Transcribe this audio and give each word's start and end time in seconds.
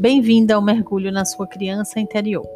Bem-vinda 0.00 0.54
ao 0.54 0.62
mergulho 0.62 1.10
na 1.10 1.24
sua 1.24 1.44
criança 1.44 1.98
interior. 1.98 2.46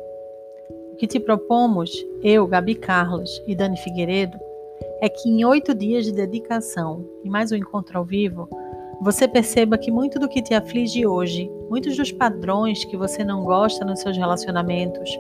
O 0.92 0.96
que 0.96 1.08
te 1.08 1.18
propomos, 1.18 1.90
eu, 2.22 2.46
Gabi 2.46 2.76
Carlos 2.76 3.42
e 3.48 3.54
Dani 3.56 3.76
Figueiredo, 3.76 4.38
é 5.00 5.08
que 5.08 5.28
em 5.28 5.44
oito 5.44 5.74
dias 5.74 6.04
de 6.04 6.12
dedicação 6.12 7.04
e 7.24 7.28
mais 7.28 7.50
um 7.50 7.56
encontro 7.56 7.98
ao 7.98 8.04
vivo, 8.04 8.48
você 9.00 9.26
perceba 9.26 9.76
que 9.76 9.90
muito 9.90 10.20
do 10.20 10.28
que 10.28 10.40
te 10.40 10.54
aflige 10.54 11.04
hoje, 11.04 11.50
muitos 11.68 11.96
dos 11.96 12.12
padrões 12.12 12.84
que 12.84 12.96
você 12.96 13.24
não 13.24 13.42
gosta 13.42 13.84
nos 13.84 13.98
seus 13.98 14.16
relacionamentos, 14.16 15.10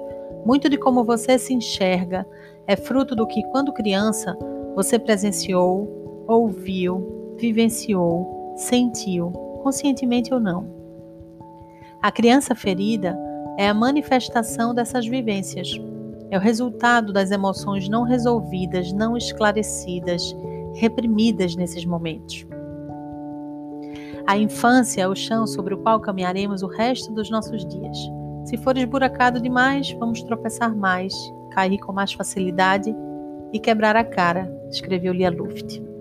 muito 0.46 0.68
de 0.68 0.76
como 0.76 1.02
você 1.02 1.36
se 1.40 1.52
enxerga, 1.52 2.24
é 2.68 2.76
fruto 2.76 3.16
do 3.16 3.26
que, 3.26 3.42
quando 3.50 3.72
criança, 3.72 4.38
você 4.76 4.96
presenciou, 4.96 6.24
ouviu, 6.28 7.34
vivenciou, 7.36 8.54
sentiu, 8.56 9.32
conscientemente 9.64 10.32
ou 10.32 10.38
não. 10.38 10.81
A 12.02 12.10
criança 12.10 12.52
ferida 12.52 13.16
é 13.56 13.68
a 13.68 13.72
manifestação 13.72 14.74
dessas 14.74 15.06
vivências. 15.06 15.80
É 16.32 16.36
o 16.36 16.40
resultado 16.40 17.12
das 17.12 17.30
emoções 17.30 17.88
não 17.88 18.02
resolvidas, 18.02 18.92
não 18.92 19.16
esclarecidas, 19.16 20.34
reprimidas 20.74 21.54
nesses 21.54 21.84
momentos. 21.84 22.44
A 24.26 24.36
infância 24.36 25.02
é 25.02 25.06
o 25.06 25.14
chão 25.14 25.46
sobre 25.46 25.74
o 25.74 25.78
qual 25.78 26.00
caminharemos 26.00 26.64
o 26.64 26.66
resto 26.66 27.12
dos 27.12 27.30
nossos 27.30 27.64
dias. 27.64 27.96
Se 28.46 28.56
for 28.56 28.76
esburacado 28.76 29.40
demais, 29.40 29.92
vamos 29.92 30.24
tropeçar 30.24 30.74
mais, 30.74 31.14
cair 31.52 31.78
com 31.78 31.92
mais 31.92 32.12
facilidade 32.12 32.92
e 33.52 33.60
quebrar 33.60 33.94
a 33.94 34.04
cara, 34.04 34.52
escreveu 34.72 35.12
Lia 35.12 35.30
Luft. 35.30 35.91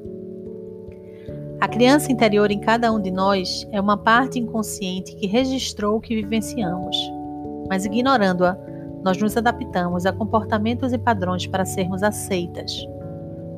A 1.62 1.68
criança 1.68 2.12
interior 2.12 2.50
em 2.50 2.60
cada 2.60 2.92
um 2.92 3.00
de 3.00 3.12
nós 3.12 3.68
é 3.72 3.80
uma 3.80 3.96
parte 3.96 4.40
inconsciente 4.40 5.16
que 5.16 5.28
registrou 5.28 5.98
o 5.98 6.02
que 6.02 6.16
vivenciamos, 6.16 6.98
mas 7.70 7.86
ignorando-a, 7.86 8.58
nós 9.04 9.22
nos 9.22 9.38
adaptamos 9.38 10.08
a 10.08 10.12
comportamentos 10.12 10.92
e 10.92 10.98
padrões 10.98 11.46
para 11.46 11.64
sermos 11.64 12.02
aceitas. 12.02 12.84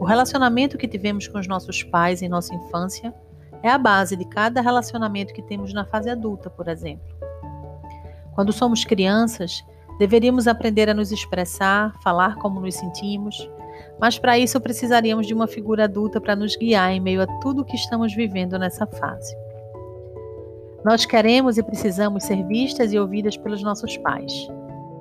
O 0.02 0.04
relacionamento 0.04 0.78
que 0.78 0.86
tivemos 0.86 1.30
com 1.30 1.40
os 1.40 1.48
nossos 1.48 1.82
pais 1.82 2.22
em 2.22 2.28
nossa 2.28 2.54
infância 2.54 3.16
é 3.64 3.70
a 3.70 3.78
base 3.78 4.18
de 4.18 4.26
cada 4.26 4.60
relacionamento 4.60 5.34
que 5.34 5.42
temos 5.42 5.74
na 5.74 5.86
fase 5.86 6.10
adulta, 6.10 6.50
por 6.50 6.68
exemplo. 6.68 7.16
Quando 8.36 8.52
somos 8.52 8.84
crianças, 8.84 9.64
deveríamos 9.98 10.46
aprender 10.46 10.90
a 10.90 10.94
nos 10.94 11.14
expressar, 11.14 11.94
falar 12.02 12.36
como 12.36 12.60
nos 12.60 12.76
sentimos, 12.76 13.50
mas 14.00 14.18
para 14.18 14.38
isso 14.38 14.60
precisaríamos 14.60 15.28
de 15.28 15.34
uma 15.34 15.48
figura 15.48 15.86
adulta 15.86 16.20
para 16.20 16.36
nos 16.36 16.56
guiar 16.56 16.92
em 16.92 17.00
meio 17.00 17.22
a 17.22 17.28
tudo 17.40 17.62
o 17.62 17.66
que 17.66 17.76
estamos 17.76 18.14
vivendo 18.14 18.58
nessa 18.58 18.86
fase. 18.86 19.36
Nós 20.84 21.06
queremos 21.06 21.58
e 21.58 21.64
precisamos 21.64 22.26
ser 22.26 22.46
vistas 22.46 22.92
e 22.92 23.00
ouvidas 23.00 23.38
pelos 23.38 23.64
nossos 23.64 23.96
pais. 23.98 24.50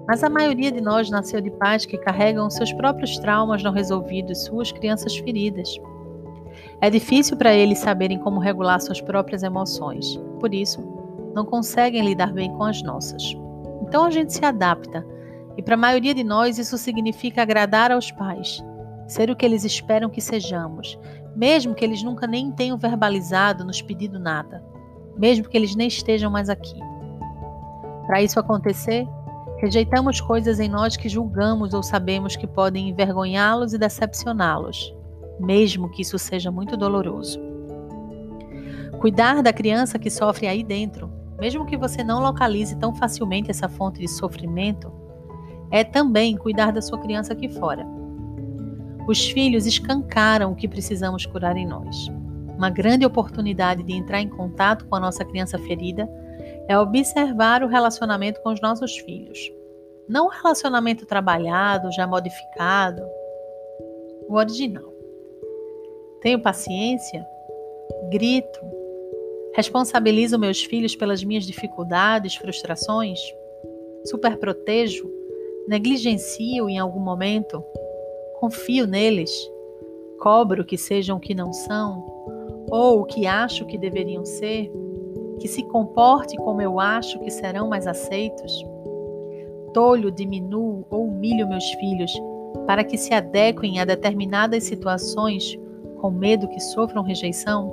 Mas 0.06 0.22
a 0.22 0.28
maioria 0.28 0.70
de 0.70 0.80
nós 0.80 1.10
nasceu 1.10 1.40
de 1.40 1.50
pais 1.50 1.84
que 1.84 1.98
carregam 1.98 2.48
seus 2.50 2.72
próprios 2.72 3.18
traumas 3.18 3.62
não 3.62 3.72
resolvidos, 3.72 4.44
suas 4.44 4.70
crianças 4.70 5.16
feridas. 5.16 5.76
É 6.80 6.90
difícil 6.90 7.36
para 7.36 7.54
eles 7.54 7.78
saberem 7.78 8.18
como 8.18 8.40
regular 8.40 8.80
suas 8.80 9.00
próprias 9.00 9.42
emoções, 9.42 10.16
por 10.40 10.52
isso, 10.52 10.80
não 11.34 11.44
conseguem 11.44 12.04
lidar 12.04 12.32
bem 12.32 12.52
com 12.56 12.64
as 12.64 12.82
nossas. 12.82 13.36
Então 13.82 14.04
a 14.04 14.10
gente 14.10 14.32
se 14.32 14.44
adapta, 14.44 15.06
e 15.56 15.62
para 15.62 15.74
a 15.74 15.78
maioria 15.78 16.14
de 16.14 16.24
nós 16.24 16.58
isso 16.58 16.78
significa 16.78 17.42
agradar 17.42 17.90
aos 17.90 18.10
pais, 18.10 18.62
ser 19.06 19.30
o 19.30 19.36
que 19.36 19.44
eles 19.44 19.64
esperam 19.64 20.08
que 20.08 20.20
sejamos, 20.20 20.98
mesmo 21.36 21.74
que 21.74 21.84
eles 21.84 22.02
nunca 22.02 22.26
nem 22.26 22.50
tenham 22.50 22.78
verbalizado, 22.78 23.64
nos 23.64 23.82
pedido 23.82 24.18
nada, 24.18 24.62
mesmo 25.16 25.48
que 25.48 25.56
eles 25.56 25.74
nem 25.74 25.88
estejam 25.88 26.30
mais 26.30 26.48
aqui. 26.48 26.78
Para 28.06 28.22
isso 28.22 28.38
acontecer, 28.38 29.06
rejeitamos 29.58 30.20
coisas 30.20 30.58
em 30.58 30.68
nós 30.68 30.96
que 30.96 31.08
julgamos 31.08 31.74
ou 31.74 31.82
sabemos 31.82 32.36
que 32.36 32.46
podem 32.46 32.88
envergonhá-los 32.88 33.72
e 33.72 33.78
decepcioná-los, 33.78 34.94
mesmo 35.38 35.90
que 35.90 36.02
isso 36.02 36.18
seja 36.18 36.50
muito 36.50 36.76
doloroso. 36.76 37.40
Cuidar 39.00 39.42
da 39.42 39.52
criança 39.52 39.98
que 39.98 40.10
sofre 40.10 40.46
aí 40.46 40.62
dentro, 40.62 41.10
mesmo 41.38 41.66
que 41.66 41.76
você 41.76 42.04
não 42.04 42.20
localize 42.20 42.76
tão 42.76 42.94
facilmente 42.94 43.50
essa 43.50 43.68
fonte 43.68 43.98
de 43.98 44.08
sofrimento, 44.08 44.92
é 45.72 45.82
também 45.82 46.36
cuidar 46.36 46.70
da 46.70 46.82
sua 46.82 46.98
criança 46.98 47.32
aqui 47.32 47.48
fora. 47.48 47.84
Os 49.08 49.30
filhos 49.30 49.66
escancaram 49.66 50.52
o 50.52 50.54
que 50.54 50.68
precisamos 50.68 51.26
curar 51.26 51.56
em 51.56 51.66
nós. 51.66 52.08
Uma 52.56 52.70
grande 52.70 53.04
oportunidade 53.04 53.82
de 53.82 53.94
entrar 53.94 54.20
em 54.20 54.28
contato 54.28 54.86
com 54.86 54.94
a 54.94 55.00
nossa 55.00 55.24
criança 55.24 55.58
ferida 55.58 56.08
é 56.68 56.78
observar 56.78 57.64
o 57.64 57.66
relacionamento 57.66 58.40
com 58.42 58.52
os 58.52 58.60
nossos 58.60 58.96
filhos. 58.98 59.50
Não 60.08 60.26
o 60.26 60.30
relacionamento 60.30 61.06
trabalhado, 61.06 61.90
já 61.90 62.06
modificado, 62.06 63.02
o 64.28 64.34
original. 64.34 64.92
Tenho 66.20 66.40
paciência? 66.40 67.26
Grito? 68.10 68.60
Responsabilizo 69.54 70.38
meus 70.38 70.62
filhos 70.62 70.94
pelas 70.94 71.24
minhas 71.24 71.44
dificuldades, 71.44 72.36
frustrações? 72.36 73.18
Superprotejo? 74.04 75.21
Negligencio 75.68 76.68
em 76.68 76.78
algum 76.78 77.00
momento? 77.00 77.62
confio 78.42 78.88
neles, 78.88 79.30
cobro 80.18 80.64
que 80.64 80.76
sejam 80.76 81.16
o 81.16 81.20
que 81.20 81.32
não 81.32 81.52
são, 81.52 82.04
ou 82.68 83.02
o 83.02 83.04
que 83.04 83.24
acho 83.24 83.64
que 83.66 83.78
deveriam 83.78 84.24
ser, 84.24 84.68
que 85.38 85.46
se 85.46 85.62
comporte 85.62 86.36
como 86.38 86.60
eu 86.60 86.80
acho 86.80 87.20
que 87.20 87.30
serão 87.30 87.68
mais 87.68 87.86
aceitos. 87.86 88.52
Tolho, 89.72 90.10
diminuo 90.10 90.84
ou 90.90 91.06
humilho 91.06 91.48
meus 91.48 91.70
filhos 91.74 92.12
para 92.66 92.82
que 92.82 92.98
se 92.98 93.14
adequem 93.14 93.78
a 93.78 93.84
determinadas 93.84 94.64
situações 94.64 95.56
com 96.00 96.10
medo 96.10 96.48
que 96.48 96.58
sofram 96.58 97.04
rejeição? 97.04 97.72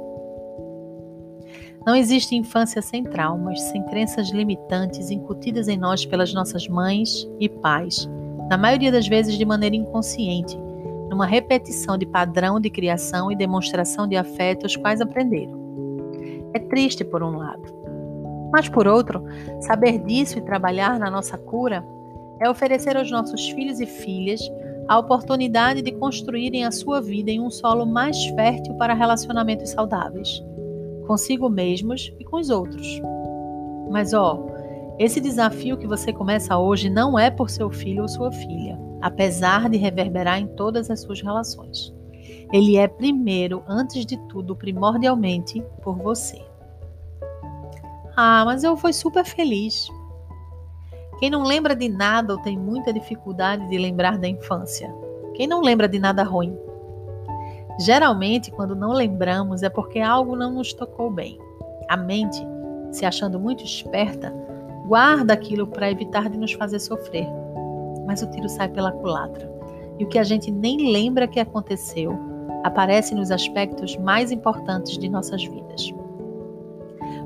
Não 1.89 1.95
existe 1.95 2.35
infância 2.35 2.83
sem 2.83 3.03
traumas, 3.03 3.59
sem 3.61 3.81
crenças 3.81 4.29
limitantes 4.29 5.09
incutidas 5.09 5.67
em 5.67 5.75
nós 5.75 6.05
pelas 6.05 6.31
nossas 6.31 6.67
mães 6.67 7.27
e 7.39 7.49
pais 7.49 8.07
na 8.47 8.59
maioria 8.59 8.91
das 8.91 9.07
vezes 9.07 9.35
de 9.35 9.43
maneira 9.43 9.75
inconsciente, 9.75 10.55
numa 11.09 11.25
repetição 11.25 11.97
de 11.97 12.05
padrão 12.05 12.59
de 12.59 12.69
criação 12.69 13.31
e 13.31 13.35
demonstração 13.35 14.07
de 14.07 14.15
afeto 14.15 14.67
os 14.67 14.75
quais 14.75 15.01
aprenderam. 15.01 15.59
É 16.53 16.59
triste 16.59 17.03
por 17.03 17.23
um 17.23 17.35
lado. 17.37 17.63
Mas 18.53 18.69
por 18.69 18.87
outro, 18.87 19.23
saber 19.59 19.97
disso 19.97 20.37
e 20.37 20.43
trabalhar 20.43 20.99
na 20.99 21.09
nossa 21.09 21.39
cura 21.39 21.83
é 22.39 22.47
oferecer 22.47 22.97
aos 22.97 23.09
nossos 23.09 23.49
filhos 23.49 23.79
e 23.79 23.87
filhas 23.87 24.41
a 24.87 24.99
oportunidade 24.99 25.81
de 25.81 25.91
construírem 25.93 26.65
a 26.65 26.71
sua 26.71 27.01
vida 27.01 27.31
em 27.31 27.41
um 27.41 27.49
solo 27.49 27.83
mais 27.83 28.25
fértil 28.35 28.75
para 28.75 28.93
relacionamentos 28.93 29.71
saudáveis, 29.71 30.43
consigo 31.09 31.49
mesmos 31.49 32.13
e 32.19 32.23
com 32.23 32.37
os 32.37 32.51
outros. 32.51 33.01
Mas 33.89 34.13
ó, 34.13 34.45
esse 34.99 35.19
desafio 35.19 35.75
que 35.75 35.87
você 35.87 36.13
começa 36.13 36.55
hoje 36.55 36.87
não 36.87 37.17
é 37.17 37.31
por 37.31 37.49
seu 37.49 37.71
filho 37.71 38.03
ou 38.03 38.07
sua 38.07 38.31
filha, 38.31 38.79
apesar 39.01 39.67
de 39.71 39.77
reverberar 39.77 40.39
em 40.39 40.45
todas 40.45 40.91
as 40.91 41.01
suas 41.01 41.19
relações. 41.19 41.91
Ele 42.53 42.77
é 42.77 42.87
primeiro, 42.87 43.63
antes 43.67 44.05
de 44.05 44.17
tudo, 44.27 44.55
primordialmente 44.55 45.63
por 45.81 45.97
você. 45.97 46.39
Ah, 48.15 48.43
mas 48.45 48.63
eu 48.63 48.77
fui 48.77 48.93
super 48.93 49.25
feliz. 49.25 49.87
Quem 51.17 51.31
não 51.31 51.41
lembra 51.41 51.75
de 51.75 51.89
nada 51.89 52.33
ou 52.33 52.41
tem 52.43 52.55
muita 52.55 52.93
dificuldade 52.93 53.67
de 53.67 53.79
lembrar 53.79 54.19
da 54.19 54.27
infância? 54.27 54.93
Quem 55.33 55.47
não 55.47 55.61
lembra 55.61 55.87
de 55.89 55.97
nada 55.97 56.21
ruim? 56.21 56.55
Geralmente, 57.79 58.51
quando 58.51 58.75
não 58.75 58.91
lembramos, 58.91 59.63
é 59.63 59.69
porque 59.69 59.99
algo 59.99 60.35
não 60.35 60.51
nos 60.51 60.73
tocou 60.73 61.09
bem. 61.09 61.39
A 61.87 61.95
mente, 61.95 62.45
se 62.91 63.05
achando 63.05 63.39
muito 63.39 63.63
esperta, 63.63 64.33
guarda 64.85 65.33
aquilo 65.33 65.65
para 65.65 65.89
evitar 65.89 66.29
de 66.29 66.37
nos 66.37 66.51
fazer 66.51 66.79
sofrer. 66.79 67.27
Mas 68.05 68.21
o 68.21 68.29
tiro 68.29 68.49
sai 68.49 68.67
pela 68.67 68.91
culatra. 68.91 69.49
E 69.97 70.03
o 70.03 70.07
que 70.07 70.19
a 70.19 70.23
gente 70.23 70.51
nem 70.51 70.91
lembra 70.91 71.27
que 71.27 71.39
aconteceu 71.39 72.19
aparece 72.65 73.15
nos 73.15 73.31
aspectos 73.31 73.95
mais 73.95 74.29
importantes 74.29 74.97
de 74.97 75.07
nossas 75.07 75.41
vidas. 75.45 75.93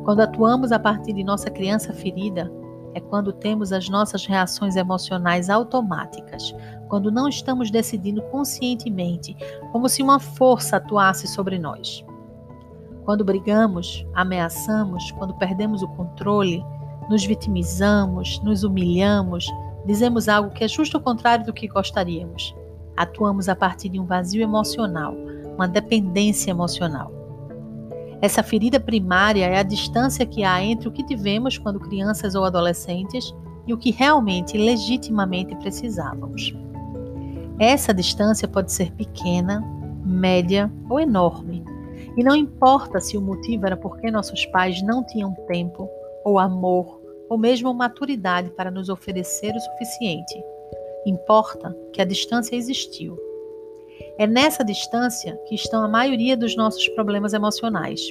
Quando 0.04 0.22
atuamos 0.22 0.72
a 0.72 0.78
partir 0.78 1.14
de 1.14 1.24
nossa 1.24 1.50
criança 1.50 1.94
ferida, 1.94 2.52
é 2.94 3.00
quando 3.00 3.34
temos 3.34 3.72
as 3.72 3.90
nossas 3.90 4.25
reações 4.25 4.75
emocionais 4.75 5.50
automáticas, 5.50 6.54
quando 6.88 7.12
não 7.12 7.28
estamos 7.28 7.72
decidindo 7.72 8.22
conscientemente, 8.24 9.36
como 9.72 9.90
se 9.90 10.01
uma 10.04 10.19
força 10.19 10.78
atuasse 10.78 11.28
sobre 11.28 11.57
nós. 11.57 12.06
Quando 13.04 13.25
brigamos, 13.25 14.06
ameaçamos, 14.13 15.12
quando 15.12 15.34
perdemos 15.36 15.81
o 15.81 15.88
controle, 15.90 16.63
nos 17.10 17.25
vitimizamos, 17.25 18.40
nos 18.44 18.63
humilhamos, 18.63 19.48
dizemos 19.86 20.30
algo 20.30 20.51
que 20.51 20.63
é 20.63 20.68
justo 20.68 20.98
o 20.98 21.01
contrário 21.01 21.45
do 21.45 21.54
que 21.54 21.68
gostaríamos. 21.68 22.56
Atuamos 22.95 23.50
a 23.50 23.56
partir 23.56 23.90
de 23.90 24.00
um 24.00 24.06
vazio 24.06 24.42
emocional, 24.42 25.16
uma 25.56 25.68
dependência 25.68 26.51
emocional. 26.51 27.23
Essa 28.24 28.42
ferida 28.42 28.80
primária 28.80 29.48
é 29.48 29.58
a 29.58 29.64
distância 29.64 30.25
que 30.25 30.46
há 30.46 30.64
entre 30.64 30.88
o 30.88 30.92
que 30.94 31.04
tivemos 31.04 31.58
quando 31.58 31.78
crianças 31.78 32.36
ou 32.36 32.46
adolescentes 32.46 33.36
e 33.68 33.74
o 33.74 33.78
que 33.78 33.92
realmente 33.92 34.56
e 34.56 34.66
legitimamente 34.66 35.54
precisávamos. 35.58 36.56
Essa 37.60 37.94
distância 37.94 38.48
pode 38.48 38.72
ser 38.72 38.94
pequena, 38.94 39.62
média 40.06 40.72
ou 40.90 41.02
enorme, 41.02 41.66
e 42.16 42.24
não 42.24 42.34
importa 42.34 43.02
se 43.02 43.18
o 43.18 43.22
motivo 43.22 43.66
era 43.66 43.75
porque 43.75 44.10
nossos 44.10 44.46
pais 44.46 44.81
não 44.81 45.06
tinham 45.06 45.34
tempo, 45.46 45.90
ou 46.24 46.40
amor, 46.40 47.02
ou 47.30 47.38
mesmo 47.38 47.74
maturidade 47.74 48.52
para 48.52 48.72
nos 48.72 48.88
oferecer 48.88 49.54
o 49.54 49.60
suficiente. 49.60 50.42
Importa 51.06 51.76
que 51.92 52.02
a 52.02 52.06
distância 52.06 52.56
existiu. 52.56 53.18
É 54.18 54.27
nessa 54.27 54.63
distância 54.63 55.36
que 55.48 55.56
estão 55.56 55.83
a 55.83 55.88
maioria 55.88 56.38
dos 56.38 56.56
nossos 56.56 56.88
problemas 56.89 57.33
emocionais. 57.33 58.01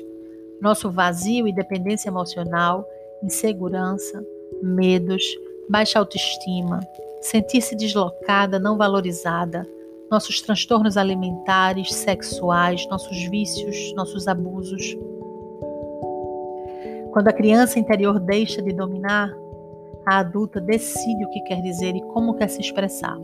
Nosso 0.60 0.90
vazio 0.90 1.46
e 1.46 1.52
dependência 1.52 2.08
emocional, 2.08 2.86
insegurança, 3.22 4.24
medos, 4.62 5.24
baixa 5.68 5.98
autoestima, 5.98 6.80
sentir-se 7.20 7.76
deslocada, 7.76 8.58
não 8.58 8.76
valorizada, 8.76 9.66
nossos 10.10 10.40
transtornos 10.42 10.96
alimentares, 10.96 11.94
sexuais, 11.94 12.86
nossos 12.88 13.16
vícios, 13.28 13.94
nossos 13.94 14.28
abusos. 14.28 14.96
Quando 17.12 17.28
a 17.28 17.32
criança 17.32 17.78
interior 17.78 18.18
deixa 18.18 18.60
de 18.60 18.72
dominar, 18.72 19.34
a 20.06 20.18
adulta 20.18 20.60
decide 20.60 21.24
o 21.24 21.30
que 21.30 21.40
quer 21.42 21.60
dizer 21.62 21.94
e 21.94 22.02
como 22.12 22.34
quer 22.34 22.48
se 22.48 22.60
expressar. 22.60 23.16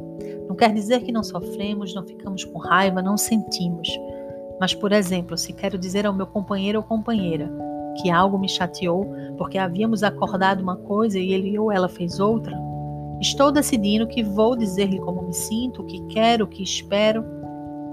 Não 0.49 0.57
quer 0.57 0.73
dizer 0.73 1.03
que 1.03 1.13
não 1.13 1.23
sofremos, 1.23 1.95
não 1.95 2.07
ficamos 2.07 2.45
com 2.45 2.59
raiva, 2.59 3.03
não 3.03 3.17
sentimos. 3.17 3.89
Mas, 4.61 4.75
por 4.75 4.93
exemplo, 4.93 5.37
se 5.37 5.53
quero 5.53 5.79
dizer 5.79 6.07
ao 6.07 6.15
meu 6.15 6.27
companheiro 6.27 6.79
ou 6.79 6.85
companheira 6.85 7.51
que 8.01 8.11
algo 8.11 8.39
me 8.39 8.49
chateou 8.49 9.07
porque 9.37 9.59
havíamos 9.59 10.03
acordado 10.03 10.61
uma 10.61 10.77
coisa 10.77 11.19
e 11.19 11.33
ele 11.33 11.59
ou 11.59 11.71
ela 11.71 11.89
fez 11.89 12.19
outra, 12.21 12.57
estou 13.21 13.51
decidindo 13.53 14.07
que 14.07 14.23
vou 14.23 14.57
dizer-lhe 14.57 14.99
como 14.99 15.23
me 15.23 15.35
sinto, 15.35 15.83
o 15.83 15.85
que 15.85 16.01
quero, 16.07 16.45
o 16.45 16.49
que 16.49 16.63
espero, 16.63 17.25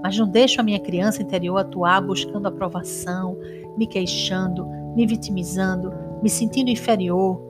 mas 0.02 0.16
não 0.16 0.28
deixo 0.28 0.60
a 0.60 0.64
minha 0.64 0.80
criança 0.80 1.22
interior 1.22 1.58
atuar 1.58 2.00
buscando 2.00 2.46
aprovação, 2.46 3.36
me 3.76 3.86
queixando, 3.86 4.66
me 4.94 5.06
vitimizando, 5.06 5.92
me 6.22 6.28
sentindo 6.28 6.70
inferior, 6.70 7.40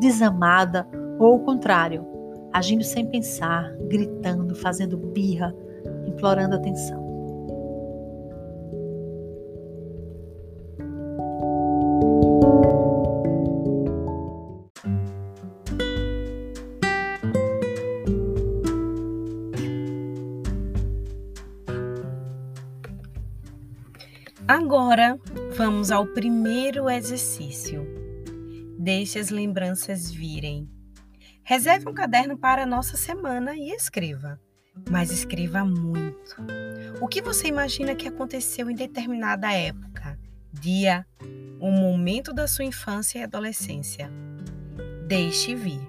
desamada 0.00 0.88
ou 1.18 1.36
o 1.36 1.40
contrário, 1.40 2.04
agindo 2.52 2.82
sem 2.82 3.06
pensar, 3.06 3.70
gritando, 3.88 4.54
fazendo 4.54 4.96
birra, 4.96 5.54
implorando 6.06 6.56
atenção. 6.56 6.98
Agora 24.48 25.16
vamos 25.56 25.92
ao 25.92 26.06
primeiro 26.06 26.90
exercício 26.90 27.99
Deixe 28.82 29.18
as 29.18 29.28
lembranças 29.28 30.10
virem. 30.10 30.66
Reserve 31.44 31.86
um 31.86 31.92
caderno 31.92 32.38
para 32.38 32.62
a 32.62 32.66
nossa 32.66 32.96
semana 32.96 33.54
e 33.54 33.72
escreva. 33.72 34.40
Mas 34.88 35.10
escreva 35.10 35.62
muito. 35.62 36.36
O 36.98 37.06
que 37.06 37.20
você 37.20 37.46
imagina 37.46 37.94
que 37.94 38.08
aconteceu 38.08 38.70
em 38.70 38.74
determinada 38.74 39.52
época, 39.52 40.18
dia, 40.50 41.06
um 41.60 41.70
momento 41.70 42.32
da 42.32 42.48
sua 42.48 42.64
infância 42.64 43.18
e 43.18 43.22
adolescência? 43.22 44.10
Deixe 45.06 45.54
vir. 45.54 45.86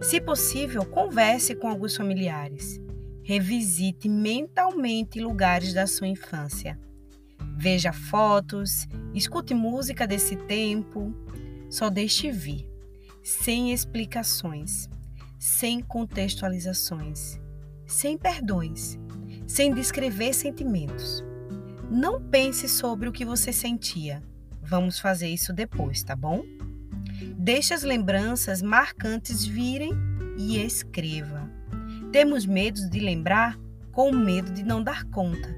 Se 0.00 0.20
possível, 0.20 0.84
converse 0.84 1.52
com 1.56 1.66
alguns 1.66 1.96
familiares. 1.96 2.80
Revisite 3.24 4.08
mentalmente 4.08 5.18
lugares 5.18 5.74
da 5.74 5.84
sua 5.84 6.06
infância. 6.06 6.78
Veja 7.58 7.92
fotos, 7.92 8.86
escute 9.12 9.52
música 9.52 10.06
desse 10.06 10.36
tempo, 10.36 11.12
só 11.74 11.90
deixe 11.90 12.30
vir, 12.30 12.70
sem 13.20 13.72
explicações, 13.72 14.88
sem 15.40 15.80
contextualizações, 15.80 17.40
sem 17.84 18.16
perdões, 18.16 18.96
sem 19.44 19.74
descrever 19.74 20.32
sentimentos. 20.34 21.24
Não 21.90 22.22
pense 22.22 22.68
sobre 22.68 23.08
o 23.08 23.12
que 23.12 23.24
você 23.24 23.52
sentia. 23.52 24.22
Vamos 24.62 25.00
fazer 25.00 25.26
isso 25.26 25.52
depois, 25.52 26.04
tá 26.04 26.14
bom? 26.14 26.44
Deixe 27.36 27.74
as 27.74 27.82
lembranças 27.82 28.62
marcantes 28.62 29.44
virem 29.44 29.90
e 30.38 30.64
escreva. 30.64 31.50
Temos 32.12 32.46
medo 32.46 32.88
de 32.88 33.00
lembrar 33.00 33.58
com 33.90 34.12
medo 34.12 34.52
de 34.52 34.62
não 34.62 34.80
dar 34.80 35.02
conta. 35.06 35.52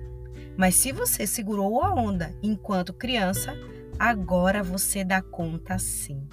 Mas 0.57 0.77
se 0.77 0.93
você 0.93 1.27
segurou 1.27 1.83
a 1.83 1.93
onda 1.93 2.35
enquanto 2.43 2.95
criança, 2.95 3.55
Agora 3.99 4.63
você 4.63 5.03
dá 5.03 5.23
conta 5.23 5.79
sim. 5.79 6.29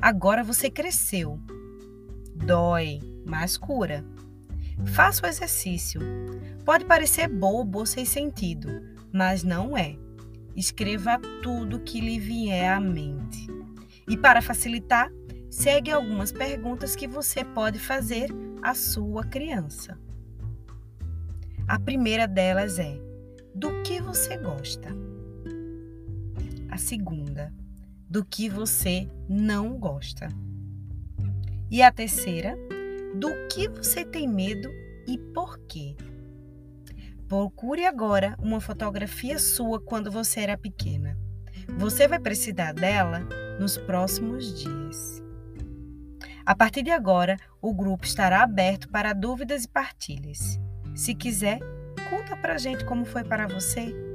Agora 0.00 0.44
você 0.44 0.70
cresceu. 0.70 1.38
Dói, 2.34 3.00
mas 3.26 3.56
cura. 3.56 4.04
Faça 4.86 5.26
o 5.26 5.28
exercício. 5.28 6.00
Pode 6.64 6.84
parecer 6.84 7.28
bobo 7.28 7.80
ou 7.80 7.86
sem 7.86 8.04
sentido, 8.04 8.68
mas 9.12 9.42
não 9.42 9.76
é. 9.76 9.96
Escreva 10.54 11.18
tudo 11.42 11.80
que 11.80 12.00
lhe 12.00 12.18
vier 12.18 12.72
à 12.72 12.80
mente. 12.80 13.46
E 14.08 14.16
para 14.16 14.42
facilitar, 14.42 15.10
segue 15.50 15.90
algumas 15.90 16.30
perguntas 16.30 16.94
que 16.94 17.08
você 17.08 17.44
pode 17.44 17.78
fazer 17.78 18.28
à 18.62 18.74
sua 18.74 19.24
criança. 19.24 19.98
A 21.66 21.78
primeira 21.78 22.26
delas 22.26 22.78
é: 22.78 22.96
do 23.54 23.82
que 23.82 24.00
você 24.00 24.36
gosta? 24.36 25.11
A 26.72 26.78
segunda, 26.78 27.52
do 28.08 28.24
que 28.24 28.48
você 28.48 29.06
não 29.28 29.78
gosta. 29.78 30.26
E 31.70 31.82
a 31.82 31.92
terceira, 31.92 32.56
do 33.14 33.28
que 33.48 33.68
você 33.68 34.06
tem 34.06 34.26
medo 34.26 34.70
e 35.06 35.18
por 35.18 35.58
quê. 35.66 35.94
Procure 37.28 37.84
agora 37.84 38.38
uma 38.38 38.58
fotografia 38.58 39.38
sua 39.38 39.78
quando 39.82 40.10
você 40.10 40.40
era 40.40 40.56
pequena. 40.56 41.18
Você 41.76 42.08
vai 42.08 42.18
precisar 42.18 42.72
dela 42.72 43.20
nos 43.60 43.76
próximos 43.76 44.58
dias. 44.58 45.22
A 46.44 46.54
partir 46.54 46.82
de 46.82 46.90
agora, 46.90 47.36
o 47.60 47.74
grupo 47.74 48.06
estará 48.06 48.42
aberto 48.42 48.88
para 48.88 49.12
dúvidas 49.12 49.64
e 49.64 49.68
partilhas. 49.68 50.58
Se 50.94 51.14
quiser, 51.14 51.58
conta 52.08 52.34
pra 52.34 52.56
gente 52.56 52.82
como 52.86 53.04
foi 53.04 53.24
para 53.24 53.46
você. 53.46 54.11